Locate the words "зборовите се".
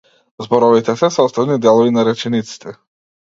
0.43-1.09